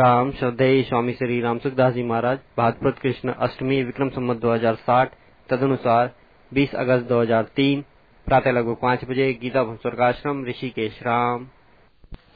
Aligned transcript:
राम 0.00 0.30
श्रद्धेय 0.30 0.82
स्वामी 0.82 1.12
श्री 1.12 1.40
राम 1.40 1.58
सुखदास 1.58 1.94
जी 1.94 2.02
महाराज 2.02 2.38
भाद्रपद 2.58 2.98
कृष्ण 2.98 3.32
अष्टमी 3.32 3.82
विक्रम 3.82 4.08
संबत 4.08 4.36
2060 4.36 5.06
तदनुसार 5.50 6.10
20 6.54 6.74
अगस्त 6.74 7.08
2003 7.08 7.82
प्रातः 8.26 8.50
लगभग 8.50 8.76
पाँच 8.82 9.04
बजे, 9.04 9.32
गीता 9.32 9.74
स्वर्ग 9.74 10.00
आश्रम 10.00 10.44
ऋषिकेश, 10.44 11.02
राम। 11.02 11.46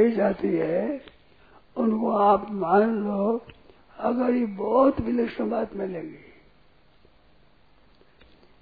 कही 0.10 0.18
जाती 0.18 0.48
है, 0.48 1.06
उनको 1.78 2.12
आप 2.12 2.52
मान 2.52 2.96
लो, 2.96 3.46
अगर 3.98 4.34
ये 4.34 4.46
बहुत 4.46 5.02
विलक्षण 5.02 5.50
बात 5.50 5.76
मिलेगी। 5.76 6.26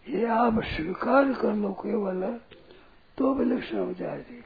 ये 0.10 0.26
आप 0.26 0.64
स्वीकार 0.64 1.34
कर 1.34 1.54
लो 1.54 1.72
केवल 1.74 2.40
तो 3.18 3.34
विलक्षण 3.34 3.78
हो 3.78 3.94
जाएगी। 3.94 4.44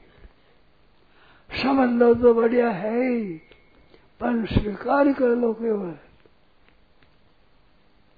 समझ 1.62 1.90
लो 1.90 2.14
तो 2.16 2.34
बढ़िया 2.34 2.70
है 2.70 3.04
ही, 3.04 3.34
पर 4.20 4.46
स्वीकार 4.46 5.14
कर 5.14 5.36
लो 5.36 5.54
केवल 5.54 5.98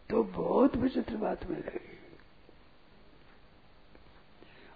तो 0.09 0.23
बहुत 0.23 0.75
विचित्र 0.75 1.15
बात 1.17 1.49
मिलेगी। 1.49 1.89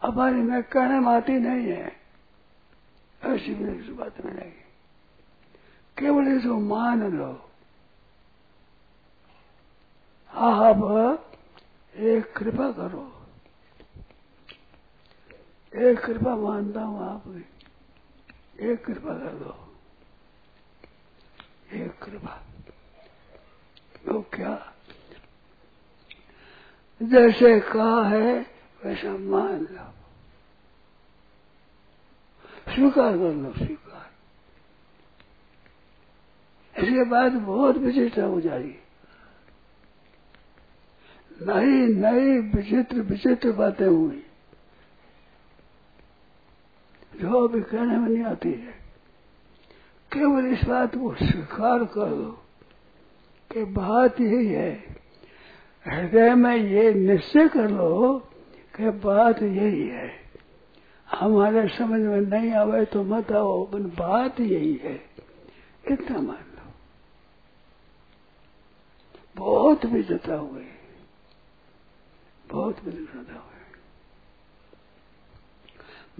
हमारी 0.01 0.35
में 0.35 0.63
कहने 0.63 0.99
माती 0.99 1.33
नहीं 1.33 1.67
है। 1.67 1.96
ऐसी 3.23 3.53
विलक्षण 3.53 3.95
बात 3.95 4.25
मिलेगी 4.25 4.63
केवल 5.97 6.37
इसको 6.37 6.59
मान 6.59 7.11
लो। 7.17 7.49
आप 10.33 11.23
एक 11.95 12.33
कृपा 12.33 12.71
करो। 12.71 13.13
एक 15.75 15.99
कृपा 15.99 16.35
मानता 16.35 16.81
हूँ 16.81 17.09
आपकी 17.09 17.45
एक 18.71 18.85
कृपा 18.85 19.13
कर 19.13 19.33
दो। 19.33 19.75
एक 21.73 21.99
कृपा। 22.03 22.43
तो 24.05 24.21
क्या? 24.21 24.73
जैसे 27.03 27.59
कहा 27.59 28.03
है, 28.03 28.39
वैसा 28.85 29.17
मान 29.17 29.67
लो। 29.71 30.06
स्वीकार 32.77 33.17
कर 33.17 33.33
लो 33.33 33.53
स्वीकार। 33.53 34.11
इसके 36.83 37.03
बाद 37.03 37.31
बहुत 37.31 37.77
विचित्र 37.77 38.23
हो 38.23 38.41
जाएगी। 38.41 38.75
नई 41.41 41.93
नई, 41.93 42.37
विचित्र 42.37 43.01
विचित्र 43.01 43.51
बातें 43.51 43.87
हुई। 43.87 44.23
जो 47.21 47.47
अभी 47.47 47.61
कहने 47.61 47.97
में 47.97 48.09
नहीं 48.09 48.23
आती 48.23 48.49
है। 48.49 48.73
केवल 50.13 50.45
इस 50.45 50.63
बात 50.63 50.95
को 50.95 51.15
स्वीकार 51.15 51.83
कर 51.83 52.09
लो 52.09 52.43
कि 53.51 53.63
बात 53.63 54.21
यही 54.21 54.47
है। 54.47 54.95
हृदय 55.87 56.35
में 56.35 56.55
ये 56.55 56.93
निश्चय 56.93 57.47
कर 57.47 57.69
लो 57.69 58.19
कि 58.75 58.89
बात 58.89 59.43
यही 59.43 59.87
है। 59.87 60.26
हमारे 61.09 61.67
समझ 61.67 61.99
में 62.01 62.21
नहीं 62.21 62.51
आवे 62.53 62.85
तो 62.85 63.03
मत 63.03 63.31
आओ 63.31 63.65
बात 63.73 64.39
यही 64.39 64.73
है। 64.75 64.95
इतना 65.85 66.17
मान 66.17 66.37
लो। 66.37 66.71
बहुत 69.35 69.85
विजता 69.85 70.35
हो 70.35 70.47
गई 70.47 70.71
बहुत 72.45 72.83
विलक्षणता 72.83 73.33
हो 73.33 73.39
गई 73.39 73.45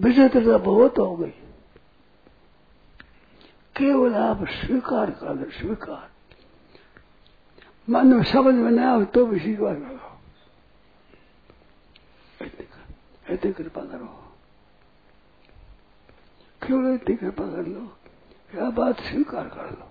विचित्रता 0.00 0.58
बहुत 0.58 0.98
हो 0.98 1.16
गई। 1.16 1.34
केवल 3.76 4.14
आप 4.14 4.44
स्वीकार 4.48 5.10
कर 5.10 5.34
दो 5.36 5.50
स्वीकार। 5.50 6.10
मन 7.88 8.06
में 8.06 8.22
समझ 8.24 8.54
में 8.54 8.70
नहीं 8.70 8.86
आवे 8.86 9.04
तो 9.04 9.26
भी 9.26 9.38
स्वीकार 9.40 9.74
करो, 9.74 10.20
ऐसे 13.26 13.52
कृपा 13.52 13.80
करो। 13.82 14.27
केवल 16.68 16.94
इतनी 16.94 17.16
कृपा 17.16 17.44
कर 17.44 17.66
लो 17.66 17.80
क्या 18.50 18.70
बात 18.70 19.00
स्वीकार 19.00 19.48
कर 19.48 19.70
लो। 19.70 19.90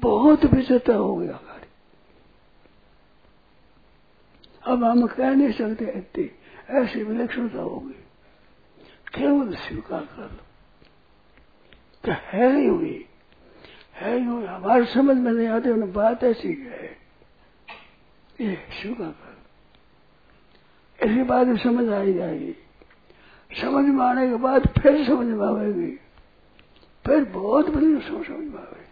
बहुत 0.00 0.44
विचित्र 0.44 0.94
हो 0.94 1.16
गया 1.16 1.32
गाड़ी। 1.32 1.68
अब 4.64 4.84
हम 4.84 5.06
कह 5.06 5.30
नहीं 5.30 5.52
सकते 5.52 5.84
इतनी 5.84 6.30
ऐसी 6.70 7.02
विलक्षणता 7.02 7.58
होगी 7.58 7.92
केवल 9.14 9.54
स्वीकार 9.54 10.04
कर 10.04 10.30
लो। 10.30 10.44
तो 12.04 12.12
है 12.12 12.60
ही 12.60 12.66
हुई। 12.66 13.08
है 13.94 14.18
ही 14.18 14.24
हुई। 14.24 14.46
हमारे 14.46 14.84
समझ 14.84 15.16
में 15.16 15.32
नहीं 15.32 15.48
आती, 15.48 15.70
उन्हें 15.70 15.92
बात 15.92 16.24
ऐसी 16.24 16.48
है 16.48 16.86
ये 18.40 18.54
स्वीकार 18.82 19.10
कर 19.10 19.28
ऐसी 21.06 21.22
बात 21.22 21.46
समझ 21.46 21.88
आई 21.88 22.14
जाएगी। 22.14 22.56
समझ 23.52 23.84
में 23.84 24.04
आने 24.04 24.28
के 24.28 24.34
बाद 24.34 24.66
फिर 24.82 25.06
समझ 25.06 25.26
में 25.26 25.46
आवेगी 25.46 26.00
फिर 27.06 27.24
बहुत 27.24 27.68
बड़ी 27.68 28.00
समझ 28.00 28.28
में 28.28 28.36
आवेगी 28.36 28.88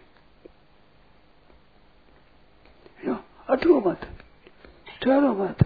अटको 3.49 3.89
मत। 3.89 3.99
ठहरो 5.01 5.33
मत। 5.33 5.57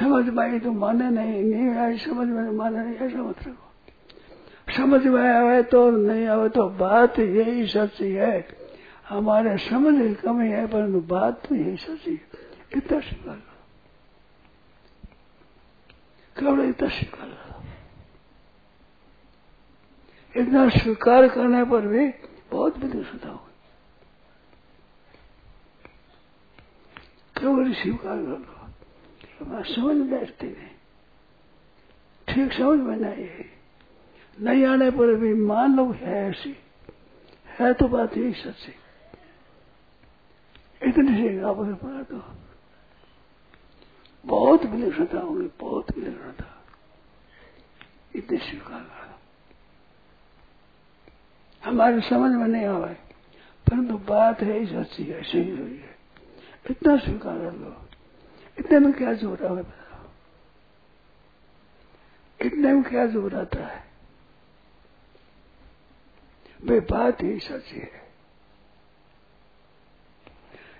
समझ 0.00 0.24
में 0.24 0.50
आई 0.50 0.58
तो 0.58 0.72
माने 0.72 1.10
नहीं 1.10 1.42
नहीं 1.42 1.68
आई 1.68 1.98
समझ 1.98 2.28
में, 2.28 2.50
माने 2.50 2.84
नहीं, 2.84 2.96
ऐसा 2.96 3.18
मत 3.18 3.36
रखो। 3.48 3.70
समझ 4.76 5.06
में 5.06 5.34
आवे 5.34 5.62
तो 5.62 5.90
नहीं 5.90 6.26
आवे 6.26 6.48
तो 6.48 6.68
बात 6.68 7.18
यही 7.18 7.66
सच्ची 7.66 8.12
है। 8.12 8.48
हमारे 9.08 9.58
समझ 9.58 10.08
की 10.08 10.14
कमी 10.14 10.48
है, 10.48 10.66
परंतु 10.66 11.00
बात 11.00 11.46
तो 11.48 11.54
यही 11.54 11.76
सच्ची 11.76 12.10
है। 12.10 12.20
इतना 12.76 13.00
स्वीकार 13.00 13.53
केवल 16.38 16.68
इतना 16.68 16.88
स्वीकार 16.88 17.28
करो 17.28 17.44
इतना 20.40 20.68
स्वीकार 20.68 21.28
करने 21.28 21.64
पर 21.64 21.80
भी 21.80 22.08
बहुत 22.50 22.78
विदुषता 22.78 23.28
होगी 23.28 23.54
केवल 27.40 27.72
स्वीकार 27.72 28.16
कर 28.16 28.22
लो। 28.22 28.54
हमारा 29.40 29.62
समझ 29.62 30.10
बैठती 30.10 30.46
नहीं। 30.46 30.74
ठीक 32.28 32.52
समझ 32.52 32.80
में 32.80 32.96
नहीं 32.96 33.24
है। 33.24 33.50
नहीं 34.40 34.64
आने 34.66 34.90
पर 34.90 35.14
भी 35.14 35.34
मान 35.34 35.76
लो 35.76 35.92
है 35.92 36.30
ऐसी। 36.30 36.56
है 37.46 37.74
तो 37.74 37.88
बात 37.88 38.16
यही 38.16 38.32
सच्ची। 38.32 38.74
इतनी 40.88 41.16
सी 41.16 41.38
आप 41.38 41.56
पढ़ा 41.56 42.02
दो 42.02 42.43
बहुत 44.24 44.64
विलक्षणता 44.64 45.20
होगी 45.20 45.46
बहुत 45.60 45.96
विलक्षणता 45.96 46.50
इतनी 48.14 48.38
स्वीकार 48.38 48.80
कर 48.80 49.12
हमारे 51.62 52.00
समझ 52.00 52.30
में 52.32 52.46
नहीं 52.46 52.66
आवे 52.66 52.94
परंतु 53.66 53.96
बात 54.08 54.42
है 54.42 54.64
सच्ची 54.66 55.04
है, 55.04 55.22
सही 55.22 55.50
हुई 55.50 55.76
है। 55.76 55.96
इतना 56.70 56.96
स्वीकार 56.96 57.38
कर 57.38 57.52
लो। 57.52 57.76
इतने 58.58 58.78
में 58.78 58.92
क्या 58.92 59.12
ज़ोर 59.14 59.42
है? 59.42 59.54
बताओ 59.54 60.02
इतने 62.40 62.72
में 62.72 62.82
क्या 62.82 63.06
ज़ोर 63.06 63.34
आता 63.34 63.66
है? 63.66 63.82
वे 66.64 66.80
बात 66.80 67.22
ही 67.22 67.38
सच्ची 67.40 67.78
है। 67.78 68.02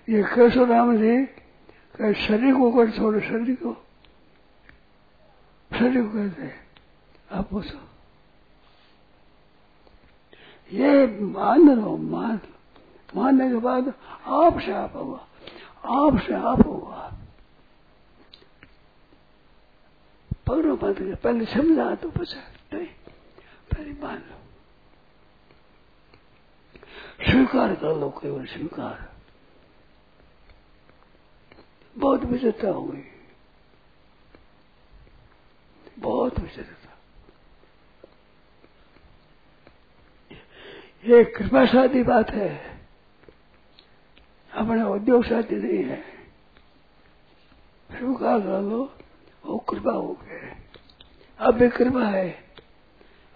ये 0.07 0.23
केशव 0.23 0.71
राम 0.71 0.95
जी 0.97 1.15
कहे, 1.95 2.13
शरीर 2.13 2.53
को 2.53 2.71
कर 2.71 2.91
छोड़ो, 2.91 3.19
शरीर 3.19 3.55
को? 3.55 3.73
शरीर 5.79 6.03
को 6.03 6.09
कहते 6.09 6.51
आप 7.31 7.49
पूछो। 7.49 7.79
ये 10.71 11.19
मान 11.21 11.69
लो, 11.69 11.97
मान, 11.97 12.39
मानने 13.15 13.49
के 13.49 13.55
बाद 13.55 13.93
आप 14.25 14.59
से 14.59 14.71
आप 14.71 14.95
हुआ, 14.95 15.27
आप 15.85 16.19
से 16.19 16.33
आप 16.33 16.65
हुआ। 16.65 17.13
पकड़ो 20.47 20.73
मत 20.73 21.19
पहले 21.23 21.45
समझा 21.45 21.95
तो 21.95 22.09
बचा 22.09 22.39
नहीं, 22.73 22.87
पहले 23.71 23.91
मान 23.91 24.17
लो। 24.17 24.41
स्वीकार 27.31 27.75
कर 27.75 27.95
लो, 27.95 28.09
केवल 28.09 28.45
स्वीकार। 28.45 29.14
बहुत 31.97 32.23
विचित्रता 32.23 32.69
हो 32.69 32.83
गई 32.83 33.03
बहुत 35.99 36.39
विचित्रता 36.39 36.75
ये 41.05 41.23
कृपा 41.23 41.65
शादी 41.65 42.03
बात 42.03 42.29
है। 42.29 42.79
अपने 44.53 44.83
उद्योग 44.83 45.25
शादी 45.25 45.55
नहीं 45.55 45.83
है। 45.83 46.01
स्वीकार 47.91 48.39
कर 48.39 48.61
लो 48.61 48.93
वो 49.45 49.57
कृपा 49.57 49.91
हो 49.91 50.17
गए। 50.21 50.55
अब 51.39 51.53
भी 51.53 51.69
कृपा 51.69 52.03
है। 52.03 52.43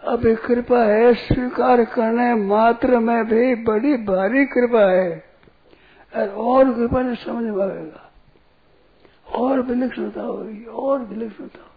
अब 0.03 0.35
कृपा 0.35 0.83
है। 0.83 1.13
स्वीकार 1.13 1.85
करने 1.85 2.35
मात्र 2.35 3.00
में 3.00 3.25
भी 3.25 3.56
बड़ी 3.56 3.97
भारी 3.97 4.45
कृपा 4.45 4.91
है। 4.91 5.25
और 6.27 6.73
कृपा 6.73 7.01
ने 7.01 7.15
समझ 7.15 7.44
में 7.44 7.63
आएगा। 7.63 8.08
और 9.30 9.62
विलक्षणता 9.62 10.22
होगी 10.22 10.66
और 10.66 11.00
विलक्षणता 11.00 11.60
होगी 11.60 11.70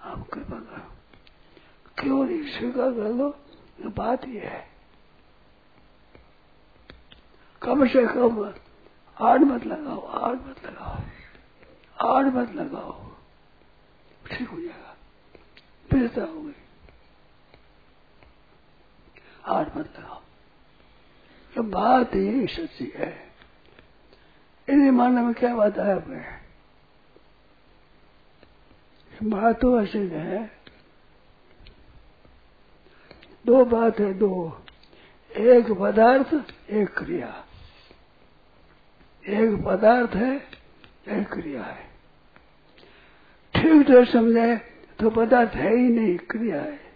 आप 0.00 0.28
कृपा 0.28 0.56
करो। 0.56 0.92
क्यों 1.98 2.24
नहीं 2.24 2.58
स्वीकार 2.58 2.90
कर 2.90 3.12
लो 3.14 3.38
बात 3.80 4.28
यह 4.28 4.48
है। 4.48 4.68
कम 7.62 7.86
से 7.86 8.06
कम 8.06 8.54
आठ 9.20 9.40
मत 9.40 9.66
लगाओ 9.66 10.06
आठ 10.06 10.34
मत 10.34 10.66
लगाओ 10.66 10.96
आठ 12.16 12.24
मत 12.24 12.52
लगाओ। 12.52 13.12
ठीक 14.32 14.48
हो 14.48 14.60
जाएगा। 14.60 14.96
बेहतर 15.92 16.28
हो 16.28 16.42
गई। 16.42 16.52
आड़ 19.46 19.68
मत 19.68 19.98
लगाओ। 19.98 20.22
तो 21.54 21.62
बात 21.62 22.14
यही 22.14 22.46
सच्ची 22.46 22.92
है। 22.96 23.25
इन्हें 24.70 24.90
मानने 24.90 25.20
में 25.20 25.34
क्या 25.34 25.56
बात 25.56 25.78
है 25.78 25.96
आपने? 25.96 26.46
बात 29.22 29.60
तो 29.60 29.80
ऐसे 29.80 29.98
है। 29.98 30.50
दो 33.46 33.64
बात 33.64 34.00
है, 34.00 34.14
दो। 34.14 34.62
एक 35.36 35.72
पदार्थ, 35.72 36.54
एक 36.70 36.98
क्रिया। 36.98 37.44
एक 39.28 39.64
पदार्थ 39.66 40.10
है, 40.10 40.36
एक 41.08 41.28
क्रिया 41.32 41.62
है। 41.62 41.84
ठीक 43.54 43.88
तरह 43.88 44.04
समझे 44.04 44.56
तो 45.00 45.10
पदार्थ 45.10 45.50
है 45.50 45.76
ही 45.76 45.88
नहीं, 45.88 46.18
क्रिया 46.18 46.62
है। 46.62 46.86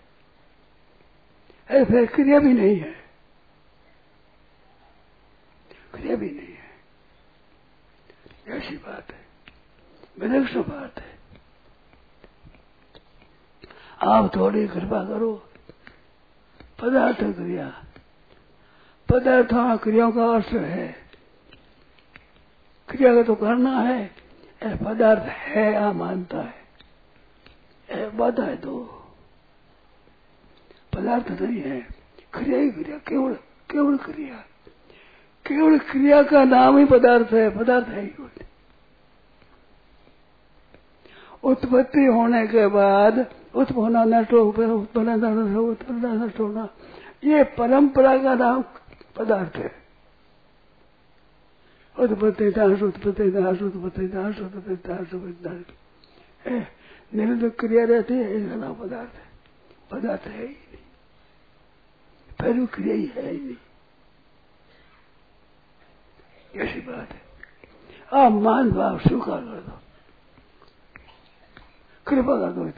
फिर 1.84 2.06
क्रिया 2.06 2.38
भी 2.38 2.52
नहीं 2.52 2.76
है। 2.76 2.92
क्रिया 5.94 6.16
भी 6.16 6.30
नहीं। 6.30 6.49
ऐसी 8.50 8.76
बात 8.76 9.06
है। 9.10 9.26
विलक्षण 10.18 10.62
बात 10.62 10.98
है। 10.98 11.18
आप 14.02 14.36
थोड़ी 14.36 14.68
कृपा 14.68 15.04
करो। 15.04 15.46
पदार्थ 16.82 17.16
क्रिया। 17.16 17.84
पदार्थ 19.08 19.82
क्रियाओं 19.82 20.12
का 20.12 20.24
अर्थ 20.24 20.46
है। 20.46 20.96
क्रिया 22.88 23.14
का 23.14 23.22
तो 23.22 23.34
करना 23.34 23.80
है। 23.80 24.14
पदार्थ 24.64 25.20
है, 25.20 25.74
आ 25.74 25.92
मानता 25.92 26.38
है। 26.38 26.60
बाधा 28.16 28.42
है 28.42 28.56
तो। 28.56 28.96
पदार्थ 30.94 31.30
नहीं 31.30 31.60
है। 31.60 31.80
क्रिया 32.32 32.58
ही 32.58 32.70
क्रिया, 32.70 32.98
केवल 32.98 33.34
केवल 33.70 33.96
क्रिया। 33.96 34.44
केवल 35.46 35.78
क्रिया 35.78 36.22
का 36.22 36.44
नाम 36.44 36.78
ही 36.78 36.84
पदार्थ 36.84 37.32
है 37.32 37.48
पदार्थ 37.58 37.88
है 37.88 38.02
ही 38.02 38.10
उत्पत्ति 41.42 42.04
होने 42.06 42.46
के 42.46 42.66
बाद 42.66 43.18
उत्पन्न 43.54 43.96
नष्ट 44.14 44.32
उत्पन्न 44.32 45.10
नष्ट 46.22 46.40
होना 46.40 46.68
ये 47.24 47.42
परंपरा 47.58 48.16
का 48.18 48.34
नाम 48.34 48.64
पदार्थ 49.16 49.56
है। 49.56 49.70
उत्पत्ति 51.96 52.50
दास 52.50 52.82
उत्पत्ति 52.82 53.30
दास 53.30 53.62
उत्पत्ति 53.62 54.06
दास 54.06 54.38
उत्पत्ति 54.40 54.74
दास 54.88 55.14
उत्पत्ति 55.14 56.50
निरंतर 57.14 57.48
क्रिया 57.48 57.84
रहती 57.84 58.14
है, 58.14 58.36
इसका 58.36 58.56
नाम 58.56 58.74
पदार्थ 58.74 59.14
है। 59.14 59.28
पदार्थ 59.90 60.26
है 60.26 60.38
ही 60.38 60.46
नहीं। 60.46 60.84
पहलू 62.40 62.66
क्रिया 62.66 62.94
ही 62.94 63.06
है 63.06 63.30
ही 63.30 63.38
नहीं। 63.38 63.56
ऐसी 66.56 66.80
बात 66.80 67.12
है। 67.12 67.22
आप 68.14 68.32
मान 68.32 68.70
भाव 68.70 68.98
स्वीकार 68.98 69.40
कर 69.40 69.60
दो 69.60 69.78
कृपा 72.06 72.36
कर 72.36 72.52
दो 72.52 72.68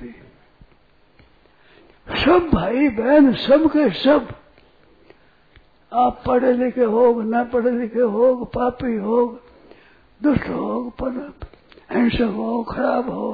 सब 2.16 2.50
भाई 2.54 2.88
बहन, 2.88 3.34
सब 3.34 3.66
के 3.66 3.90
सब। 3.90 4.34
आप 5.92 6.22
पढ़े 6.26 6.52
लिखे 6.52 6.84
हो 6.84 7.22
न 7.22 7.44
पढ़े 7.44 7.70
लिखे 7.70 8.00
हो 8.00 8.44
पापी 8.44 8.96
हो 8.96 9.40
दुष्ट 10.20 10.48
हो 10.48 10.94
हिंसक 11.92 12.32
हो 12.36 12.62
खराब 12.64 13.10
हो 13.10 13.32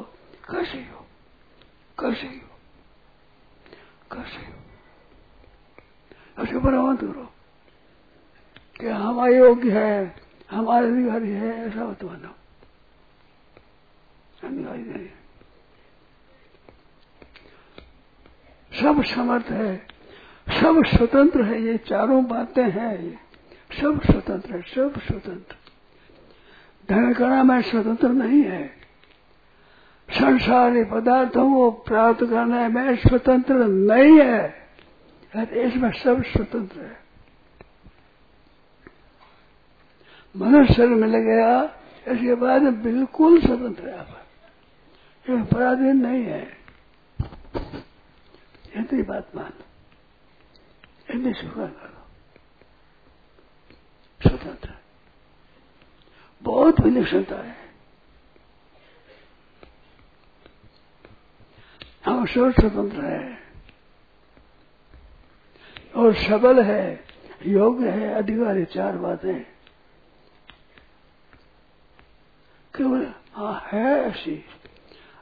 कैसे 0.50 0.78
हो 0.78 1.06
कैसे 2.00 2.26
हो 2.26 2.48
कैसे 4.12 4.46
हो 4.46 4.58
ऐसे 6.42 6.58
बरामद 6.58 7.00
करो 7.00 7.26
कि 8.80 8.86
हम 8.86 9.22
अयोग्य 9.24 9.70
है। 9.70 10.27
हमारे 10.50 10.86
अधिकारी 10.86 11.30
है, 11.30 11.66
ऐसा 11.66 11.84
मत 11.84 12.04
मानो। 12.04 12.34
सब 18.82 19.04
समर्थ 19.04 19.46
है, 19.46 19.76
सब 20.48 20.82
स्वतंत्र 20.86 21.42
है, 21.42 21.62
ये 21.62 21.76
चारों 21.78 22.26
बातें 22.26 22.70
हैं, 22.70 22.98
ये 23.02 23.18
सब 23.80 24.02
स्वतंत्र 24.02 24.54
है, 24.54 24.62
सब 24.62 25.00
स्वतंत्र। 25.00 25.56
धन 26.88 27.46
में 27.46 27.62
स्वतंत्र 27.62 28.08
नहीं 28.08 28.42
है। 28.42 28.68
संसारी 30.10 30.84
पदार्थों 30.84 31.54
को 31.54 31.70
प्राप्त 31.70 32.20
करने 32.20 32.68
में 32.68 32.96
स्वतंत्र 32.96 33.54
नहीं 33.66 34.20
है। 34.20 34.68
इसमें 35.36 35.92
सब 35.92 36.24
स्वतंत्र 36.24 36.80
है। 36.80 37.07
मनुष्य 40.38 40.86
में 40.86 40.96
मिल 40.96 41.18
गया, 41.18 41.64
इसके 42.08 42.34
बाद 42.34 42.62
बिल्कुल 42.62 43.40
स्वतंत्र 43.40 43.88
है 43.88 43.98
आप। 43.98 44.24
पराधीन 45.30 45.96
नहीं 46.06 46.24
है। 46.24 46.42
इतनी 48.76 49.02
बात 49.02 49.36
मान 49.36 49.52
इतनी 51.10 51.32
स्वीकार 51.32 51.66
करो 51.66 52.06
स्वतंत्र 54.28 54.74
बहुत 56.42 56.80
विलक्षणता 56.80 57.36
है। 57.36 57.56
हम 62.06 62.26
सब 62.26 62.50
स्वतंत्र 62.50 63.04
है। 63.04 63.38
और 65.96 66.14
सबल 66.14 66.62
है, 66.62 67.04
योग्य 67.46 67.90
है, 67.90 68.14
अधिकारी, 68.14 68.64
चार 68.64 68.96
बातें। 68.96 69.57
केवल 72.78 73.06
हाँ 73.34 73.60
है 73.66 73.84
ऐसी। 74.00 74.42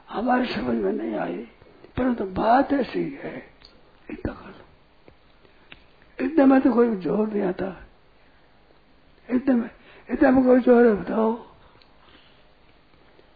हमारी 0.09 0.45
समझ 0.45 0.75
में 0.75 0.91
नहीं 0.93 1.15
आई, 1.15 1.37
परंतु 1.97 2.23
तो 2.23 2.31
बात 2.31 2.73
ऐसी 2.73 3.03
है। 3.23 3.37
इतना 4.07 4.33
कर 4.33 4.55
इतने 6.19 6.45
में 6.45 6.59
तो 6.61 6.73
कोई 6.73 6.95
ज़ोर 6.97 7.27
नहीं 7.27 7.41
आता। 7.43 7.75
इतने 9.29 9.55
में 9.55 9.69
इतने 10.09 10.29
में 10.31 10.43
कोई 10.45 10.59
ज़ोर 10.59 10.85
है, 10.85 10.93
बताओ। 10.95 11.37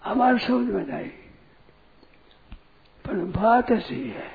हमारे 0.04 0.38
समझ 0.40 0.68
में 0.68 0.86
नहीं 0.86 1.10
पर 3.06 3.24
बात 3.34 3.72
ऐसी 3.72 4.00
है। 4.10 4.30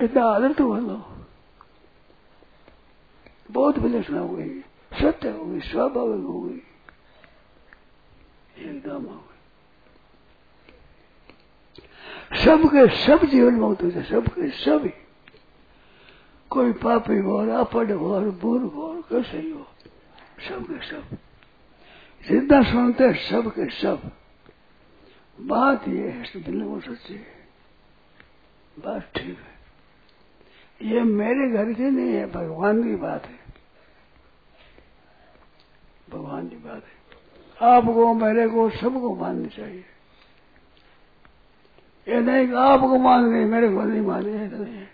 इतना 0.00 0.24
आदर 0.26 0.52
तो 0.52 0.66
बोलो 0.66 0.96
बहुत 3.50 3.78
विलक्षण 3.78 4.16
हो 4.16 4.28
गई। 4.28 4.60
सत्य 4.92 5.30
हो 5.30 5.44
गई, 5.44 5.60
स्वाभाविक 5.60 6.24
हो 6.24 6.40
गई। 6.40 6.60
एकदम 8.62 9.04
हो 9.04 9.16
गई 9.16 9.38
सबके 12.44 13.06
सब 13.06 13.24
जीवन 13.24 13.54
मुक्त 13.54 13.82
होते 13.82 14.02
सबके 14.02 14.50
सभी 14.50 14.92
कोई 16.50 16.72
पापी 16.72 17.18
हो 17.18 17.36
अपड 17.36 17.92
हो, 17.92 18.20
बुर 18.20 18.60
हो 18.60 19.02
कैसे 19.02 19.38
ही 19.38 19.50
हो 19.50 19.66
सबके 20.48 20.86
सब। 20.86 21.18
जितना 22.28 22.62
सुनते 22.62 23.14
सबके 23.14 23.70
सब। 23.70 24.10
बात 25.40 25.88
ये 25.88 26.08
है 26.08 26.22
बिल्कुल 26.22 26.80
सच्ची 26.80 27.14
है। 27.14 27.48
बात 28.78 29.12
ठीक 29.16 29.38
है। 29.38 29.52
ये 30.88 31.00
मेरे 31.00 31.50
घर 31.50 31.72
की 31.72 31.82
नहीं 31.82 32.14
है, 32.14 32.30
भगवान 32.30 32.84
की 32.84 32.94
बात 32.96 33.26
है। 33.26 33.38
भगवान 36.10 36.48
की 36.48 36.56
बात 36.56 36.84
है। 36.84 37.01
आपको 37.60 38.14
मेरे 38.14 38.48
को 38.48 38.70
सबको 38.70 39.16
माननी 39.16 39.48
चाहिए। 39.48 39.84
ये 42.08 42.20
नहीं 42.20 42.48
कि 42.48 42.54
आपको 42.54 42.98
मान 42.98 43.30
गए, 43.30 43.44
मेरे 43.44 43.68
को 43.68 43.82
नहीं 43.82 44.00
माने, 44.00 44.46
ऐसा 44.46 44.56
नहीं 44.56 44.74
है। 44.74 44.90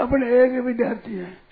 अपने 0.00 0.44
एक 0.44 0.64
विद्यार्थी 0.64 1.14
है। 1.14 1.50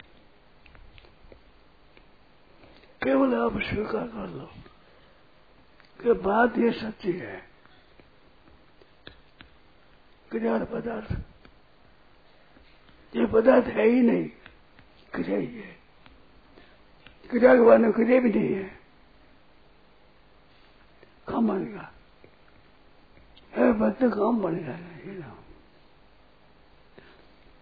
केवल 3.03 3.35
आप 3.35 3.53
स्वीकार 3.53 4.07
कर 4.07 4.29
लो 4.29 4.51
कि 6.03 6.13
बात 6.13 6.59
ये 6.59 6.73
सच्ची 6.73 7.13
है 7.13 7.43
क्रिया 10.31 10.59
पदार्थ। 10.59 11.13
ये 13.17 13.27
पदार्थ 13.27 13.65
है 13.65 13.87
ही 13.87 14.03
नहीं 14.03 14.29
क्रिया 15.15 15.39
ही 15.39 15.47
है। 15.47 15.79
क्रिया 17.31 17.55
के 17.55 17.61
बाद 17.61 17.81
में 17.81 17.93
क्रिया 17.93 18.21
भी 18.21 18.33
नहीं 18.33 18.55
है। 18.55 18.78
काम 21.31 21.49
बनेगा। 21.49 21.93
बदले 23.73 24.09
काम 24.11 24.41
बनेगा 24.41 25.35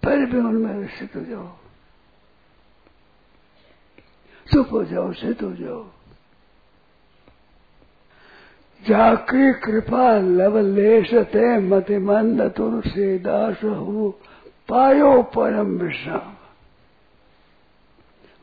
पहले 0.02 0.26
भी 0.26 0.38
उनमें 0.38 0.96
स्थित 0.96 1.16
हो 1.16 1.20
जाओ। 1.20 1.56
चुप 4.52 4.68
हो 4.72 4.84
जाओ, 4.84 5.12
सिद्ध 5.12 5.42
हो 5.42 5.52
जाओ। 5.52 5.90
जाके 8.88 9.52
कृपा 9.52 10.18
लवलेश 10.18 11.14
ते 11.14 11.60
तुलसी 12.48 13.18
दास 13.18 13.56
हो, 13.64 14.20
पायो 14.68 15.22
परम 15.22 15.66
विश्राम। 15.66 16.34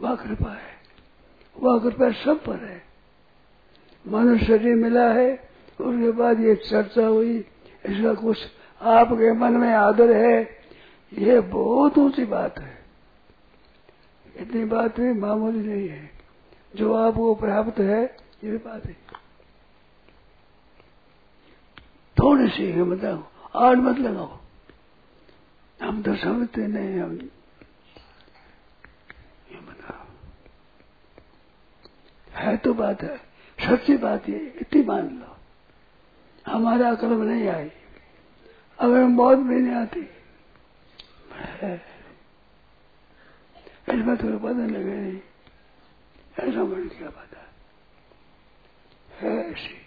वह 0.02 0.16
कृपा 0.16 0.52
है। 0.52 0.74
वह 1.60 1.80
कृपा 1.80 2.12
सब 2.12 2.44
पर 2.44 2.56
है। 2.56 2.93
मनुष्य 4.08 4.46
शरीर 4.46 4.76
मिला 4.76 5.14
है, 5.14 5.34
उसके 5.82 6.12
बाद 6.12 6.40
ये 6.40 6.56
चर्चा 6.56 7.08
हुई, 7.08 7.38
इसका 7.86 8.14
कुछ 8.14 8.38
आपके 8.82 9.34
मन 9.34 9.52
में 9.52 9.74
आदर 9.74 10.18
है, 10.18 10.64
ये 11.14 11.40
बहुत 11.40 11.98
ऊँची 11.98 12.26
बात 12.26 12.60
है। 12.60 12.86
इतनी 14.38 14.66
बात 14.66 15.00
भी 15.00 15.14
मामूली 15.14 15.68
नहीं 15.68 15.90
है। 15.90 16.12
जो 16.76 16.94
आपको 16.94 17.36
प्राप्त 17.36 17.80
है, 17.80 18.18
ये 18.44 18.52
भी 18.52 18.58
बात 18.58 18.86
है। 18.86 18.94
थोड़ी 22.20 22.48
सी 22.50 22.72
हिम्मत 22.72 23.30
आड़ 23.56 23.76
मत 23.76 24.00
लगाओ। 24.00 24.40
हम 25.82 26.02
तो 26.02 26.16
समझते 26.16 26.68
नहीं 26.68 27.00
हम। 27.00 27.30
ये 29.52 29.60
है 32.34 32.58
तो 32.58 32.74
बात 32.74 33.02
है। 33.02 33.33
सच्ची 33.64 33.98
बात 33.98 34.30
ये, 34.30 34.58
इतनी 34.62 34.84
मान 34.84 35.10
लो। 35.10 35.38
हमारा 36.52 36.90
अकल 36.90 37.08
नहीं 37.08 37.48
आई 37.48 37.72
अगर 38.80 39.04
मौत 39.04 39.38
भी 39.38 39.56
नहीं 39.56 39.76
आती। 39.76 40.00
इसमें 43.90 44.18
थोड़ा 44.18 44.38
पता 44.38 44.66
लगे 44.66 44.96
नहीं 44.96 45.22
ऐसा 46.40 46.64
मन 46.64 46.88
क्या 46.88 47.10
पता 47.10 47.52
है। 49.16 49.52
ऐसी। 49.52 49.78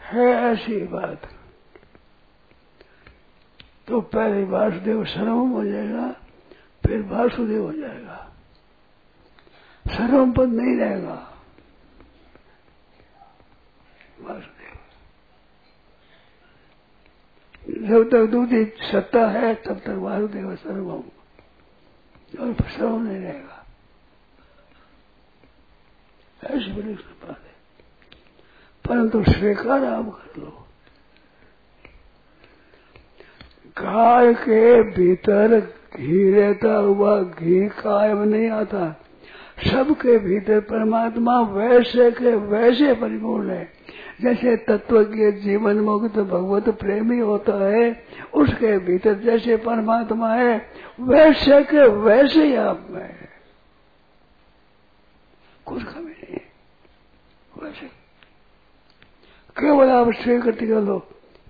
है 0.00 0.26
ऐसी 0.26 0.84
बात। 0.84 1.34
तो 3.88 4.00
पहले 4.00 4.44
वासुदेव 4.44 5.04
सर्वम 5.04 5.50
हो 5.50 5.64
जाएगा, 5.64 6.12
फिर 6.86 7.02
वासुदेव 7.02 7.62
हो 7.62 7.72
जाएगा। 7.72 8.32
सर्वम 9.86 10.32
पद 10.32 10.48
नहीं 10.48 10.76
रहेगा। 10.76 11.39
जब 17.70 18.10
तक 18.12 18.26
दूसरी 18.26 18.64
सत्ता 18.64 19.26
है, 19.26 19.54
तब 19.54 19.78
तक 19.78 19.88
वासुदेव 19.88 20.56
सर्वम 20.56 21.02
और 22.40 22.54
सर्वम 22.54 23.02
नहीं 23.02 23.20
रहेगा। 23.20 23.66
ऐसी 26.44 26.72
बड़ी 26.72 26.94
कृपा 26.94 27.28
है। 27.28 27.50
परंतु 28.88 29.32
स्वीकार 29.32 29.84
आप 29.84 30.04
कर 30.04 30.40
लो। 30.40 30.66
गाय 33.66 34.34
के 34.34 34.82
भीतर 34.82 35.60
घी 35.96 36.32
रहता 36.32 36.74
हुआ 36.74 37.22
घी 37.22 37.68
कायम 37.68 38.18
नहीं 38.18 38.50
आता। 38.50 39.02
सबके 39.70 40.18
भीतर 40.18 40.60
परमात्मा 40.60 41.40
वैसे 41.40 42.10
के 42.10 42.36
वैसे 42.36 42.94
परिपूर्ण 42.94 43.50
है। 43.50 43.79
जैसे 44.20 44.56
तत्व 44.56 45.04
के 45.04 45.32
जीवन 45.32 45.80
मुक्त 45.80 46.18
भगवत 46.18 46.68
प्रेमी 46.68 47.18
होता 47.18 47.68
है, 47.68 48.04
उसके 48.34 48.78
भीतर 48.78 49.14
जैसे 49.14 49.56
परमात्मा 49.56 50.34
है, 50.34 50.70
वैसे 51.00 51.64
के 51.64 51.88
वैसे 51.88 52.46
ही 52.46 52.54
आप 52.54 52.86
में। 52.90 53.02
है 53.02 53.30
कुछ 55.66 55.82
कमी 55.82 56.10
नहीं 56.10 56.40
वैसे। 57.62 57.86
केवल 59.56 59.90
आप 59.90 60.12
स्वीकृति 60.12 60.66
कर 60.66 60.80
लो, 60.80 60.98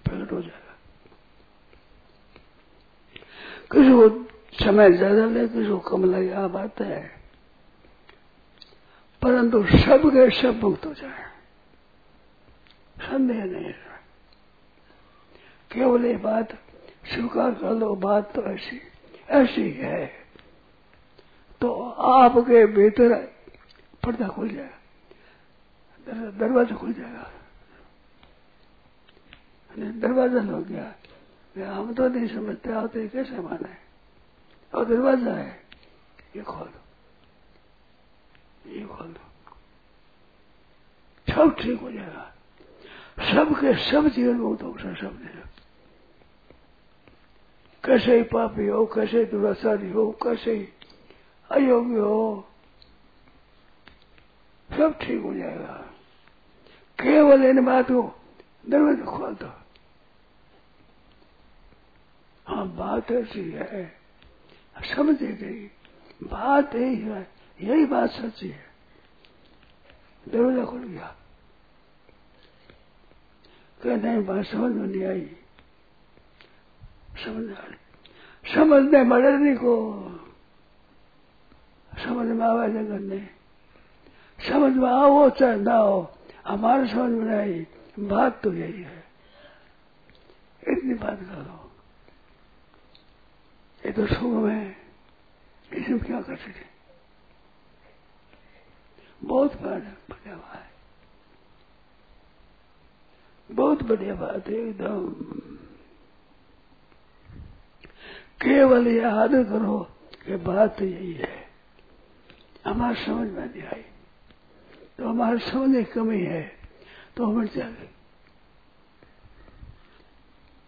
प्रकट 0.05 0.33
हो 0.33 0.41
जाएगा। 0.41 0.77
किसी 3.73 3.91
को 3.91 4.31
समय 4.65 4.93
ज़्यादा 4.93 5.27
ले, 5.27 5.49
किसी 5.49 5.69
को 5.69 5.79
कम 5.79 6.05
लगे 6.05 6.31
आप 6.31 6.51
बात 6.51 6.81
है। 6.81 7.11
परंतु 9.23 9.65
सब 9.65 10.03
के 10.07 10.31
सब 10.31 10.63
मुक्त 10.63 10.87
हो 10.87 10.95
जाए। 10.95 11.30
संदेह 13.11 13.45
नहीं 13.45 13.65
है 13.65 13.89
केवल 15.71 16.05
ये 16.07 16.17
बात, 16.19 16.53
स्वीकार 17.07 17.55
कर 17.55 17.73
लो, 17.73 17.95
बात 17.97 18.33
तो 18.35 18.43
ऐसी 18.45 18.81
ऐसी 19.31 19.71
है। 19.73 20.07
तो 21.61 21.69
आपके 21.91 22.65
भीतर 22.69 23.15
पर्दा 24.05 24.29
खुल 24.29 24.49
जाएगा 24.49 24.79
दरवाज़ा 26.39 26.77
खुल 26.77 26.93
जाएगा। 26.93 27.31
दरवाज़ा 30.01 30.41
हो 30.43 30.61
गया। 30.63 30.95
हम 31.57 31.93
तो 31.95 32.09
नहीं 32.09 32.29
समझते 32.29 32.73
आते 32.73 33.07
कैसे 33.09 33.41
माने 33.41 33.77
और 34.73 34.85
दरवाज़ा 34.85 35.35
है, 35.35 35.63
ये 36.37 36.43
खोल 36.43 36.67
दो। 36.67 36.81
ये 38.71 38.85
खोल 38.87 39.07
दो। 39.09 39.25
सब 41.27 41.57
ठीक 41.61 41.81
हो 41.81 41.91
जाएगा। 41.93 42.33
सबके 43.21 43.75
सब 43.91 44.09
जीवन 44.09 44.35
में 44.35 44.41
मुक्त 44.41 44.63
हो 44.63 44.73
सब 44.73 45.19
जीवन। 45.19 45.49
कैसे 47.85 48.17
ही 48.17 48.23
पापी 48.23 48.67
हो, 48.67 48.85
कैसे 48.87 49.25
दुराचारी 49.25 49.91
हो, 49.91 50.11
कैसे 50.23 50.55
ही 50.55 50.69
अयोग्य 51.51 51.99
हो, 51.99 52.49
सब 54.71 54.99
ठीक 54.99 55.23
हो 55.23 55.35
जाएगा। 55.35 55.75
केवल 56.99 57.45
इन 57.45 57.65
बातों 57.65 58.09
दरवाज़ा 58.69 59.05
खोल 59.05 59.35
दो 59.35 59.51
हाँ 62.47 62.67
बात 62.69 63.11
ऐसी 63.13 63.51
है, 63.51 63.85
समझ 64.95 65.17
गई। 65.17 65.71
बात 66.23 66.75
यही 66.75 66.97
है, 66.97 67.27
यही 67.61 67.85
बात 67.87 68.11
सच्ची 68.11 68.49
है। 68.49 68.65
दरवाज़ा 70.29 70.65
खुल 70.65 70.85
गया। 70.85 71.15
कह 73.83 73.97
नहीं 73.97 74.25
बात 74.25 74.45
समझ 74.45 74.73
में 74.73 74.87
नहीं 74.87 75.05
आई। 75.05 75.27
समझ 77.25 78.55
समझने 78.55 79.03
मरने 79.05 79.55
को 79.57 79.73
समझ 82.05 82.27
में 82.27 82.47
आवा 82.47 82.67
जगत 82.69 83.01
नहीं 83.01 83.27
समझ 84.49 84.73
में 84.73 84.89
आओ 84.89 85.29
चाहे 85.31 85.57
ना 85.57 85.77
हो 85.77 86.13
हमारे 86.47 86.89
समझ 86.89 87.11
में 87.11 87.37
आई। 87.39 87.67
बात 87.99 88.41
तो 88.43 88.53
यही 88.53 88.83
है। 88.83 89.05
इतनी 90.69 90.95
बात 90.95 91.19
करो 91.21 91.71
ये 93.87 93.93
तो 93.93 94.07
सुख 94.07 94.33
में 94.45 94.77
इसमें 95.73 96.01
क्या 96.01 96.21
कर 96.21 96.37
सके? 96.37 96.67
बहुत 99.25 99.61
बढ़िया 99.63 100.37
बात 100.37 100.57
है। 100.57 100.70
बहुत 103.51 103.83
बढ़िया 103.83 104.15
बात 104.15 104.49
है 104.49 104.55
एकदम। 104.59 105.13
केवल 108.41 108.87
याद 108.89 109.35
करो 109.47 109.79
कि 110.25 110.37
बात 110.45 110.83
यही 110.83 111.13
है, 111.13 111.35
हमारे 112.67 113.05
समझ 113.05 113.29
में 113.29 113.45
नहीं 113.45 113.63
आई। 113.65 113.85
तो 114.99 115.09
हमारे 115.09 115.39
समझ 115.41 115.69
में 115.69 115.85
कमी 115.87 116.21
है 116.21 116.43
तो 117.17 117.27
हमें 117.27 117.47
जाए 117.57 117.89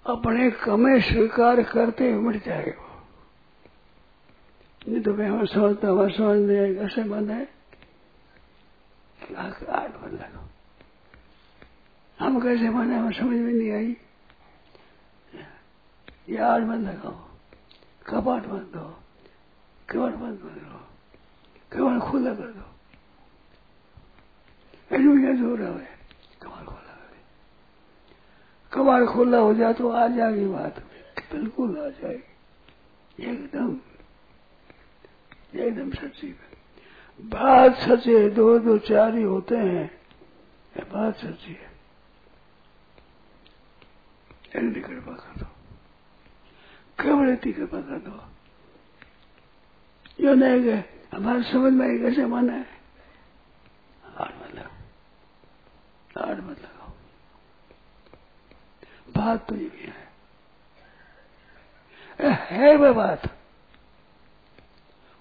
अपने 0.06 0.50
कमे 0.58 1.00
स्वीकार 1.02 1.62
करते 1.64 2.10
हुए 2.10 2.22
मिट 2.22 2.44
जाएगा। 2.44 2.88
नहीं 4.82 5.00
तो 5.02 5.14
मैं 5.14 5.28
हमें 5.28 5.46
समझता 5.46 5.88
हमें 5.88 6.10
समझ 6.10 6.38
नहीं 6.38 6.58
आई 6.58 6.74
कैसे 6.74 7.04
मन 7.04 7.30
है। 7.30 7.42
आठ 9.36 10.02
मन 10.02 10.10
लगाओ 10.10 10.41
हम 12.22 12.40
कैसे 12.40 12.68
माने 12.70 12.96
हमें 12.96 13.12
समझ 13.12 13.36
में 13.36 13.52
नहीं 13.52 13.70
आई। 13.72 13.96
ये 16.28 16.38
आठ 16.38 16.62
मन 16.62 16.82
लगाओ, 16.86 17.14
कपाट 18.06 18.46
बंद 18.46 18.66
दो 18.74 18.84
केवल 19.88 20.10
बंद 20.12 20.38
कर 20.38 20.60
दो 20.60 20.78
केवल 21.72 21.98
खुला 22.00 22.34
कर 22.34 22.50
दो। 22.50 22.70
क्या 24.90 25.32
ज़ोर 25.34 25.60
है 25.62 25.88
कमाल 26.42 26.64
खोला 26.64 26.92
कर 26.92 27.16
कमाल 28.72 29.06
खुला 29.06 29.38
हो 29.38 29.54
जाए 29.54 29.72
तो 29.74 29.88
आ 29.90 30.06
जाएगी 30.08 30.46
बात, 30.46 30.78
बिल्कुल 31.32 31.76
आ 31.78 31.88
जाएगी। 31.90 33.24
एकदम 33.24 33.76
एकदम 35.56 35.90
सच्ची। 35.92 36.34
बात 37.20 37.76
सच्ची 37.80 38.12
है, 38.12 38.28
दो 38.30 38.58
दो 38.60 38.78
चार 38.80 39.14
ही 39.16 39.22
होते 39.24 39.56
हैं 39.56 39.90
बात 40.92 41.16
सच्ची 41.16 41.52
है। 41.52 41.70
इतनी 44.54 44.80
कृपा 44.80 45.12
कर 45.12 45.40
दो 45.40 45.46
केवल 46.98 47.32
इतनी 47.32 47.52
कृपा 47.52 47.80
कर 47.80 47.98
दो 47.98 48.20
यो 50.20 50.34
नहीं 50.34 50.60
गए 50.62 50.84
हमारे 51.14 51.42
समझ 51.52 51.72
में 51.72 51.98
कैसे 52.00 52.26
मन 52.26 52.50
है 52.50 52.64
आठ 54.16 54.32
मत 54.40 54.54
लगाओ 54.54 54.76
आठ 56.22 56.38
मत 56.40 56.58
लगाओ 56.58 56.90
बात 59.16 59.46
तो 59.48 59.56
ये 59.56 59.68
भी 59.68 59.86
है 59.86 60.10
है 62.50 62.76
वह 62.76 62.92
बात 62.92 63.22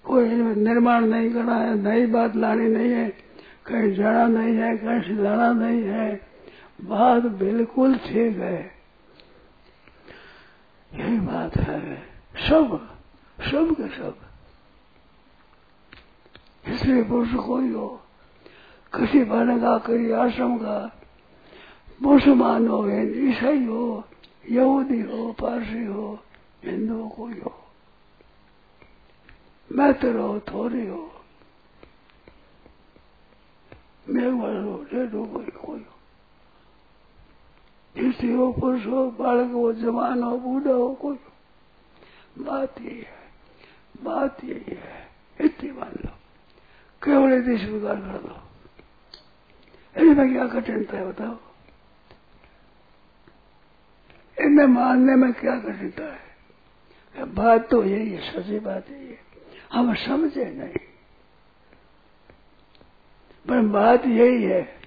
कोई 0.04 0.28
निर्माण 0.58 1.04
नहीं 1.06 1.30
करना 1.32 1.56
है 1.56 1.74
नई 1.78 2.06
बात 2.12 2.36
लानी 2.36 2.68
नहीं 2.68 2.90
है 2.92 3.08
कहीं 3.66 3.94
जाना 3.94 4.26
नहीं 4.28 4.54
है 4.56 4.76
कहीं 4.76 5.16
लाना 5.16 5.52
नहीं 5.54 5.82
है 5.84 6.14
बात 6.84 7.26
बिल्कुल 7.40 7.96
ठीक 8.06 8.38
है 8.38 8.81
यही 10.94 11.20
बात 11.20 11.56
है। 11.56 11.96
सब 12.36 12.98
सब 13.40 13.76
के 13.80 13.88
सब। 13.88 14.18
इसलिए 16.68 17.04
पुरुष 17.04 17.34
कोई 17.34 17.72
हो, 17.72 18.00
किसी 18.94 19.22
वर्ण 19.22 19.60
का 19.60 19.78
किसी 19.78 20.10
आश्रम 20.10 20.58
का, 20.58 21.00
मुसलमान 22.02 22.68
हो, 22.68 22.88
ईसाई 22.90 23.64
हो, 23.64 24.04
यहूदी 24.50 25.00
हो, 25.00 25.32
पारसी 25.32 25.84
हो, 25.84 26.18
हिंदू 26.64 27.08
कोई 27.08 27.40
हो। 27.40 27.58
मैत्र 29.72 30.18
हो 30.18 30.40
थोड़ी 30.40 30.86
हो। 30.86 31.12
मेघवाल 34.08 34.56
हो 34.64 34.86
डेढ़ 34.94 35.10
कोई 35.10 35.44
कोई 35.44 35.80
हो। 35.80 36.01
स्त्री 37.98 38.32
हो 38.32 38.52
पुरुष 38.52 38.86
हो 38.86 39.10
बालक 39.10 39.52
हो 39.52 39.72
जवान 39.72 40.22
हो 40.22 40.38
बूढ़ा 40.38 40.72
हो 40.72 40.94
कोई 40.94 41.16
बात 42.38 42.80
यही 42.80 43.00
है, 43.00 43.30
बात 44.02 44.44
यही 44.44 44.64
है, 44.68 45.08
इतनी 45.40 45.70
मान 45.72 45.92
लो, 46.04 46.10
केवल 47.02 47.32
यदि 47.32 47.58
स्वीकार 47.58 47.96
कर 47.96 48.18
दो। 48.18 48.36
इसमें 49.96 50.32
क्या 50.32 50.46
कठिनता 50.48 50.96
है 50.96 51.06
बताओ। 51.08 51.36
इन्हें 54.40 54.66
मानने 54.66 55.16
में 55.16 55.32
क्या 55.32 55.58
कठिनता 55.58 56.04
है? 56.04 56.32
बात 57.34 57.68
तो 57.70 57.84
यही 57.84 58.10
है, 58.10 58.32
सच्ची 58.32 58.58
बात 58.58 58.90
यही 58.90 59.06
है। 59.06 59.18
हम 59.72 59.94
समझे 59.94 60.44
नहीं। 60.44 60.78
पर 63.48 63.60
बात 63.60 64.06
यही 64.06 64.42
है 64.42 64.80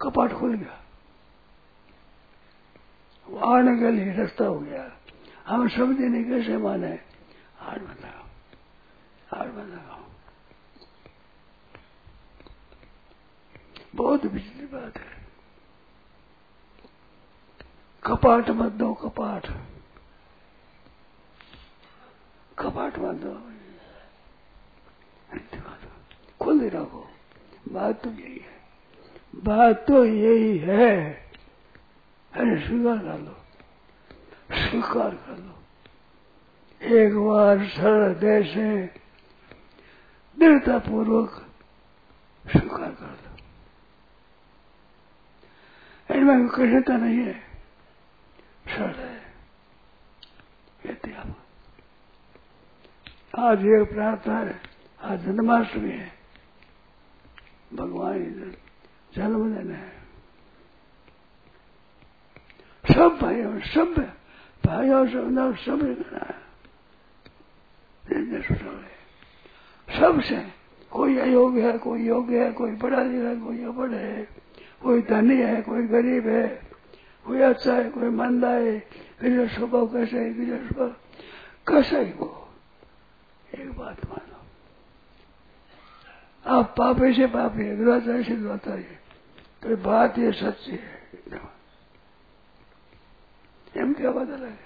कपाट 0.00 0.32
खुल 0.32 0.54
गया। 0.54 0.84
आने 3.36 3.78
के 3.78 3.90
लिए 3.90 4.12
रास्ता 4.12 4.44
हो 4.44 4.58
गया। 4.58 4.92
हम 5.46 5.68
सब 5.68 5.96
नहीं 6.00 6.24
कैसे 6.24 6.56
माने 6.56 7.00
हार 7.58 7.82
मत 7.82 8.00
लगाओ 8.00 8.26
हार 9.34 9.48
मत 9.48 9.74
लगाओ 9.74 10.04
बहुत 13.94 14.26
बिजली 14.26 14.66
बात 14.66 14.98
है। 14.98 15.18
कपाट 18.06 18.50
मत 18.50 18.72
दो, 18.72 18.94
कपाट। 18.94 19.46
कपाट 22.58 22.98
मत 22.98 23.14
दो। 23.14 23.52
खुल 26.40 26.68
रखो 26.68 27.10
बात 27.68 28.02
तो 28.02 28.10
यही 28.10 28.38
है। 28.38 28.60
बात 29.34 29.84
तो 29.88 30.04
यही 30.04 30.58
है। 30.58 31.27
अरे 32.32 32.66
स्वीकार 32.66 32.98
कर 32.98 33.18
लो। 33.18 33.32
स्वीकार 34.70 35.10
कर 35.14 35.36
लो। 35.36 35.54
एक 36.82 37.16
बार 37.16 37.66
सरल 37.68 38.14
देश 38.14 38.54
से 38.54 38.86
दृढ़ता 40.38 40.78
पूर्वक 40.78 41.30
स्वीकार 42.46 42.90
कर 42.90 43.06
लो। 43.06 43.36
इनमें 46.14 46.48
कठिनता 46.48 46.96
नहीं 46.96 47.18
है। 47.18 47.40
सरल 48.68 48.94
है। 48.94 49.22
इतिहास 50.86 51.26
आज 53.38 53.58
एक 53.58 53.88
प्रार्थना 53.92 54.38
है। 54.38 54.60
आज 55.02 55.20
जन्माष्टमी 55.20 55.90
है। 55.90 56.12
भगवान 57.74 58.54
जन्मदिन 59.14 59.72
है। 59.72 59.97
सब 62.94 63.18
भाइयों 63.22 63.60
सब 63.60 63.94
भाइयों 64.66 65.06
से 65.06 65.20
सब 65.64 65.80
सब 68.44 68.84
सबसे 69.88 70.36
कोई 70.90 71.16
अयोग्य 71.18 71.62
है, 71.62 71.78
कोई 71.78 72.06
योग्य 72.06 72.44
है, 72.44 72.52
कोई 72.52 72.76
पढ़ा 72.76 73.02
लिखा 73.02 73.28
है, 73.28 73.36
कोई 73.36 73.64
अपढ़ 73.64 73.94
है, 73.94 74.28
कोई 74.82 75.02
धनी 75.02 75.36
है, 75.36 75.62
कोई 75.62 75.82
गरीब 75.86 76.26
है, 76.26 76.48
कोई 77.26 77.40
अच्छा 77.40 77.74
है, 77.74 77.90
कोई 77.90 78.08
मंदा 78.08 78.50
है, 78.50 78.78
किसी 79.20 79.54
स्वभाव 79.54 79.86
कैसे 79.86 80.18
है, 80.18 80.32
किसी 80.34 80.68
स्वभाव 80.68 80.88
कैसा 81.68 81.98
ही 81.98 82.12
वो 82.12 82.48
एक 83.58 83.70
बात 83.72 84.06
मानो। 84.06 84.36
आप 86.46 86.74
पापे 86.78 87.12
से 87.14 87.26
पापी 87.26 87.64
है 87.64 87.76
दुराचारी 87.76 88.24
से 88.24 88.36
दुराचारी 88.36 88.82
है 88.82 88.98
तो 89.62 89.76
बात 89.76 90.18
ये 90.18 90.32
सच्ची 90.32 90.72
है। 90.72 91.57
એમ 93.78 93.92
क्या 93.92 94.10
बदल 94.10 94.46
है? 94.46 94.60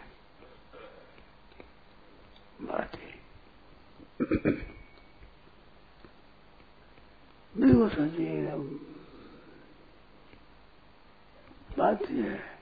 बात 2.60 2.90
ही। 2.94 3.12
बिल्कुल 7.56 7.88
सच्ची 7.90 8.24
एकदम 8.24 8.68
बात 11.78 12.10
यह 12.10 12.30
है। 12.30 12.58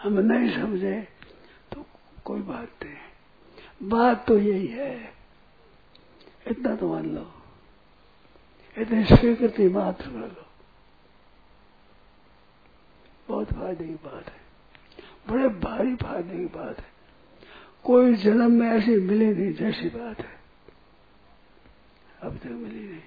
हम 0.00 0.18
नहीं 0.18 0.62
समझे 0.62 1.08
तो 1.72 1.86
कोई 2.24 2.40
बात 2.40 2.84
नहीं। 2.84 3.88
बात 3.88 4.26
तो 4.26 4.38
यही 4.38 4.66
है। 4.66 5.14
इतना 6.46 6.76
तो 6.76 6.88
मान 6.88 7.06
लो। 7.06 7.32
इतनी 8.78 9.04
स्वीकृति 9.04 9.68
मात्र 9.68 10.04
कर 10.04 10.28
लो। 10.28 10.51
बहुत 13.28 13.52
फ़ायदे 13.52 13.84
की 13.84 13.94
बात 13.94 14.28
है। 14.28 14.40
बड़े 15.28 15.48
भारी 15.48 15.96
फ़ायदे 15.96 16.38
की 16.38 16.44
बात 16.44 16.78
है। 16.78 16.92
कोई 17.84 18.14
जन्म 18.14 18.52
में 18.52 18.68
ऐसी 18.68 18.96
मिली 18.96 19.34
नहीं, 19.34 19.52
जैसी 19.52 19.88
बात 19.88 20.18
है। 20.18 20.40
अब 22.22 22.38
तक 22.38 22.46
मिली 22.46 22.88
नहीं। 22.88 23.02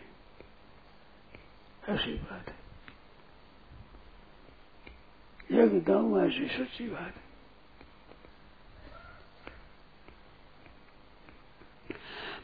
ऐसी 1.89 2.13
बात 2.13 2.49
है। 2.49 2.55
एकदम 5.59 6.25
ऐसी 6.25 6.45
सच्ची 6.45 6.89
बात 6.89 7.13
है। 7.15 7.25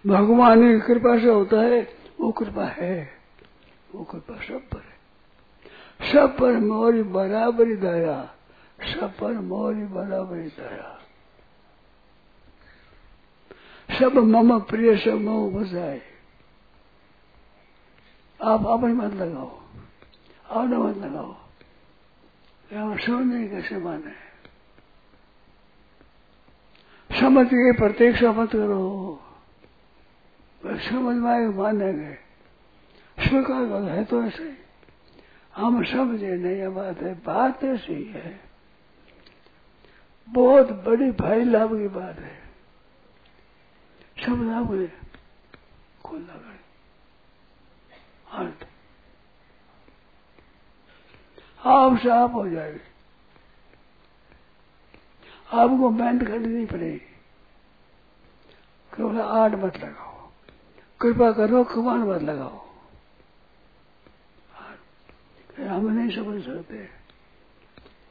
भगवान 0.07 0.59
की 0.59 0.87
कृपा 0.87 1.19
से 1.19 1.29
होता 1.29 1.61
है, 1.61 1.97
वो 2.19 2.31
कृपा 2.31 2.65
है। 2.65 3.11
वो 3.95 4.03
कृपा 4.03 4.35
सब 4.35 4.69
पर 4.69 4.79
है। 4.79 4.90
सब 6.01 6.37
पर 6.37 6.57
मोरी 6.59 7.03
बराबरी 7.09 7.75
दया 7.75 8.17
सब 8.83 9.17
पर 9.17 9.33
मोरी 9.41 9.83
बराबरी 9.85 10.47
दया। 10.49 10.97
सब 13.89 14.17
मम 14.25 14.59
प्रिय, 14.61 14.97
सब 14.97 15.19
मम 15.19 15.49
बजाए 15.51 16.01
आप 18.39 18.65
अपने 18.67 18.93
मत 18.93 19.13
लगाओ, 19.13 19.51
आपने 20.49 20.77
मत 20.77 20.97
लगाओ। 20.97 21.35
यहाँ 22.71 22.97
समझने 22.97 23.47
कैसे 23.47 23.77
माने 23.77 24.13
समझ 27.09 27.45
के 27.47 27.71
प्रतीक्षा 27.71 28.31
मत 28.31 28.51
करो। 28.51 29.19
समझ 30.61 31.15
में 31.15 31.31
आए 31.31 31.45
मानेंगे 31.51 32.13
स्वीकार 33.17 33.65
कर, 33.65 33.89
है 33.89 34.03
तो 34.03 34.23
ऐसे 34.23 34.43
ही। 34.43 34.60
हम 35.55 35.83
समझे, 35.83 36.35
नहीं 36.35 36.55
ये 36.55 36.69
बात 36.69 37.01
है, 37.01 37.13
बात 37.13 37.63
ऐसी 37.63 38.03
है। 38.03 38.39
बहुत 40.29 40.71
बड़ी 40.71 41.11
भाई 41.11 41.43
लाभ 41.43 41.77
की 41.77 41.87
बात 41.87 42.19
है। 42.19 42.41
सब 44.25 44.31
लाभ 44.31 44.75
है 44.75 44.93
खोल 46.03 46.27
अर्थ 48.31 48.67
आप 52.07 52.33
हो 52.33 52.49
जाएगी। 52.49 52.79
आपको 55.53 55.89
मेहनत 55.89 56.27
करनी 56.27 56.65
पड़ेगी। 56.65 57.01
केवल 58.97 59.21
आठ 59.21 59.51
मत 59.51 59.77
लगाओ। 59.77 60.31
कृपा 61.01 61.31
करो 61.31 61.63
कमान 61.63 61.99
मत 61.99 62.21
लगाओ। 62.21 62.70
हम 65.61 65.89
नहीं 65.89 66.09
समझ 66.15 66.41
सकते 66.43 66.77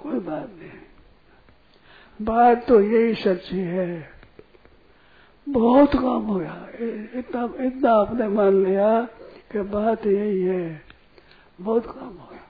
कोई 0.00 0.18
बात 0.20 0.50
नहीं। 0.50 0.78
बात 2.20 2.66
तो 2.68 2.80
यही 2.80 3.14
सच्ची 3.14 3.58
है। 3.58 3.88
बहुत 5.46 5.94
काम 5.94 6.22
हो 6.22 6.34
गया 6.34 6.68
इतना 7.20 7.42
इतना 7.66 7.92
आपने 7.92 8.28
मान 8.28 8.62
लिया 8.64 9.02
कि 9.52 9.60
बात 9.70 10.06
यही 10.06 10.42
है। 10.42 10.82
बहुत 11.58 11.86
काम 11.86 12.08
हो 12.08 12.28
गया 12.32 12.46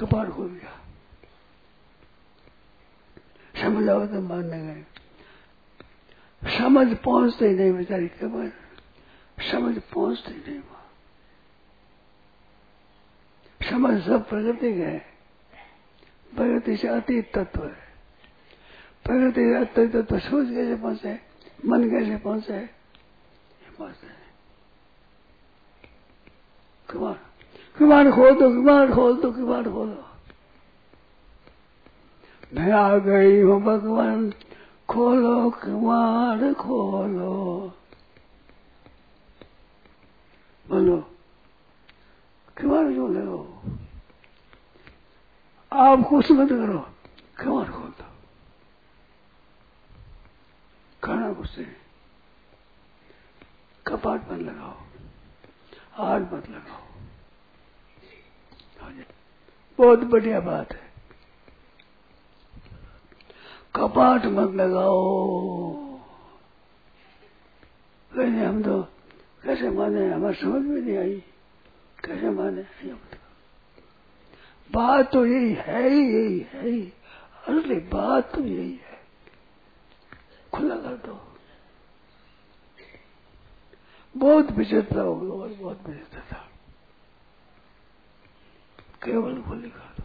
कपार 0.00 0.30
खुल 0.30 0.48
गया 0.48 0.74
समझ 3.54 3.88
आओ 3.88 4.06
तो 4.06 4.20
मानने 4.20 4.60
गए। 4.62 4.84
समझ 6.58 6.86
पहुँचते 6.96 7.48
ही 7.48 7.54
नहीं 7.54 7.72
बेचारी 7.72 8.08
कबर 8.20 8.52
समझ 9.50 9.78
पहुँचते 9.94 10.32
ही 10.32 10.40
नहीं। 10.48 10.75
समझ 13.76 14.02
सब 14.02 14.28
प्रकृति 14.28 14.72
के 14.72 14.98
प्रकृति 16.36 16.76
से 16.76 16.88
अतीत 16.88 17.30
तत्व 17.34 17.64
है। 17.64 17.74
प्रकृति 19.04 19.40
से 19.40 19.54
अतीत 19.54 19.96
तत्व 19.96 20.18
सोच 20.18 20.46
कैसे 20.46 20.76
पहुँचे, 20.76 21.12
मन 21.66 21.90
कैसे 21.90 22.16
पहुँचे। 22.16 22.60
पहुँचते 23.78 24.06
कुमार 26.88 27.18
कुमार 27.78 28.10
खोल 28.10 28.34
दो, 28.34 28.50
कुमार 28.50 28.92
खोल 28.92 29.16
दो, 29.20 29.32
कुमार 29.32 29.62
खोल 29.62 29.88
दो। 29.88 30.04
मैं 32.54 32.72
आ 32.72 32.98
गई 32.98 33.40
हूँ 33.40 33.60
भगवान, 33.62 34.30
खोलो, 34.88 35.50
कुमार 35.50 36.52
खोलो। 36.54 37.72
बोलो। 40.66 41.15
कुमार 42.60 42.92
जो 42.92 43.08
आप 45.72 45.98
कुछ 46.10 46.30
मत 46.30 46.48
करो। 46.48 46.78
कुमार 47.44 47.70
खोल 47.70 47.88
दो 47.88 48.04
खाना 51.04 51.32
नहीं 51.32 51.64
कपाट 53.86 54.32
मत 54.32 54.38
लगाओ। 54.38 54.74
आग 56.04 56.34
मत 56.34 56.48
लगाओ। 56.50 56.82
बहुत 59.78 59.98
बढ़िया 59.98 60.40
बात 60.40 60.72
है। 60.72 60.92
कपाट 63.76 64.24
मत 64.24 64.54
लगाओ। 64.54 65.72
कहने 68.14 68.44
हम 68.46 68.62
तो 68.62 68.82
कैसे 69.44 69.70
माने, 69.70 70.12
हमारे 70.12 70.34
समझ 70.34 70.62
में 70.62 70.80
नहीं 70.80 70.98
आई। 70.98 71.22
कैसे 72.04 72.30
माने 72.30 72.62
बात 74.72 75.12
तो 75.12 75.26
यही 75.26 75.54
है 75.54 75.88
ही, 75.88 76.14
यही 76.14 76.40
है 76.40 76.68
ही। 76.68 76.92
असली 77.48 77.74
बात 77.74 78.34
तो 78.34 78.40
यही 78.40 78.80
है। 78.82 79.00
खुला 80.54 80.76
कर 80.76 80.96
दो। 81.06 81.38
बहुत 84.16 84.50
विचित्र 84.50 84.98
हो 84.98 85.42
और 85.42 85.48
बहुत 85.48 85.88
विचित्र 85.88 86.22
था। 86.32 86.50
केवल 89.04 89.42
खुली 89.42 89.70
कर 89.70 89.94
दो। 89.98 90.02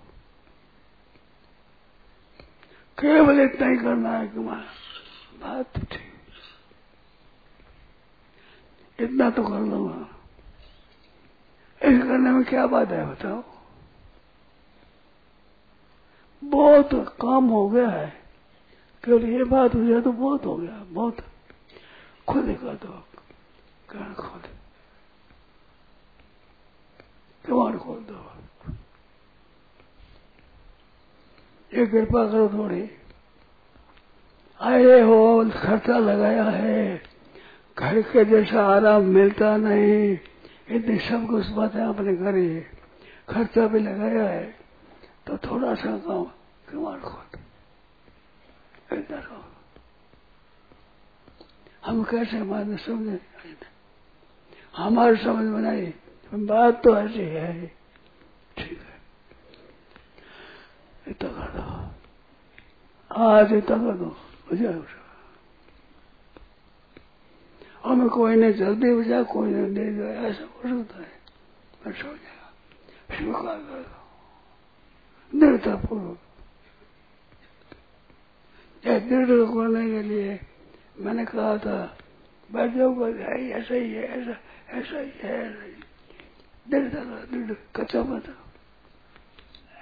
केवल 3.00 3.42
इतना 3.42 3.68
ही 3.68 3.78
करना 3.78 4.12
है 4.12 4.28
कि 4.28 4.40
बात 4.40 5.66
तो 5.66 5.82
ठीक। 5.82 6.12
इतना 9.00 9.30
तो 9.30 9.44
कर 9.44 9.60
लूँगा। 9.60 10.21
इस 11.84 12.00
करने 12.00 12.32
में 12.32 12.44
क्या 12.44 12.68
बात 12.68 12.90
है 12.90 13.06
बताओ? 13.06 13.44
बहुत 16.44 16.90
काम 17.22 17.46
हो 17.46 17.70
गया 17.70 17.90
है। 17.90 18.14
केवल 19.06 19.26
ये 19.26 19.44
बात 19.44 19.76
हो 19.76 19.86
जाए 19.86 20.02
तो 20.02 20.12
बहुत 20.12 20.46
हो 20.46 20.56
गया, 20.56 20.86
बहुत। 20.90 21.18
खुद 22.28 22.46
कर 22.46 22.74
दो 22.74 23.04
कर्ण 23.90 24.14
कमांड 27.46 27.80
खोल 27.80 28.00
दो 28.00 28.32
ये 31.74 31.86
कृपा 31.88 32.28
करो 32.28 32.50
थोड़ी। 32.50 32.90
आए 34.62 35.02
हो, 35.02 35.52
खर्चा 35.56 35.98
लगाया 35.98 36.44
है। 36.44 37.04
घर 37.80 38.02
के 38.02 38.26
जैसा 38.26 38.76
आराम 38.76 39.02
मिलता 39.02 39.58
नहीं। 39.58 40.20
इतनी 40.72 41.00
सब 41.00 41.28
कुछ 41.28 41.48
बातें 41.48 41.82
आपने 41.82 42.16
करी 42.16 42.62
खर्चा 43.30 43.68
भी 43.68 43.80
लगाया 43.80 44.30
है। 44.30 44.56
तो 45.28 45.38
थोड़ा 45.38 45.76
सा 45.76 45.98
काम 45.98 46.24
कमाल 46.70 47.02
इतना 48.98 49.18
कहो। 49.18 49.44
हम 51.86 52.04
कैसे 52.04 52.44
माने 52.44 52.78
समझे 52.78 53.22
हमारी 54.78 55.18
समझ 55.18 55.46
में 55.46 55.62
नहीं। 55.62 55.94
बात 56.46 56.84
तो 56.84 56.98
ऐसी 56.98 57.20
है। 57.20 57.68
ठीक 58.58 58.80
है। 58.80 59.02
इतना 61.08 61.30
कर 61.30 61.52
दो 61.52 61.92
आज 63.16 63.54
इतना 63.54 63.78
कर 63.78 63.98
दो 63.98 64.06
बुझा 64.06 65.01
हमें 67.84 68.10
कोई 68.10 68.36
ने 68.36 68.52
जल्दी 68.54 68.94
बुझा 68.96 69.22
कोई 69.24 69.50
ने 69.50 69.70
दे 69.72 69.86
दो, 69.92 70.04
ऐसा 70.04 70.44
हो 70.44 70.62
सकता 70.64 70.98
है। 70.98 71.10
ऐसा 71.88 72.08
हो 72.08 72.14
जाएगा 72.16 72.48
स्वीकार 73.12 73.58
कर 73.60 73.82
दो 73.82 75.40
दृढ़ता 75.40 75.76
पूर्वक 75.78 76.18
दृढ़ 78.84 79.32
करने 79.48 79.84
के 79.92 80.02
लिए 80.04 80.40
मैंने 81.00 81.26
कहा 81.26 81.58
था, 81.58 81.78
बैठ 82.50 82.72
जाओ 82.72 83.08
ऐसा 83.08 83.74
ही 83.74 83.92
है, 83.92 84.04
ऐसा 84.12 84.36
ऐसा 84.72 85.00
ही 85.00 85.12
है 85.22 85.36
दृढ़ 86.66 86.88
दृढ़ 87.32 87.52
कच्चा 87.76 88.04
मत 88.04 88.26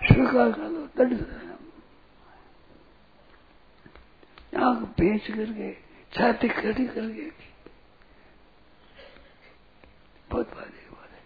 स्वीकार 0.01 0.51
कर 0.51 0.69
लो, 0.69 0.88
दृढ़ 0.97 1.13
आँख 4.57 4.79
बेच 4.99 5.27
करके, 5.27 5.71
छाती 6.13 6.47
खड़ी 6.49 6.85
करके 6.88 7.48
बहुत 10.39 10.56
बात 10.56 10.67
बात 10.89 11.10
है। 11.12 11.21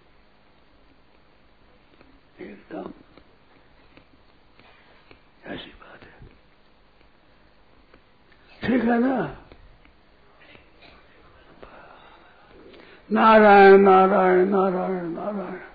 एकदम 2.47 2.91
ऐसी 5.45 5.69
बात 5.69 6.03
है। 6.03 6.13
ठीक 8.61 8.83
है 8.83 8.99
ना? 8.99 9.17
नारायण 13.11 13.77
नारायण 13.77 14.47
नारायण 14.47 15.05
नारायण। 15.05 15.72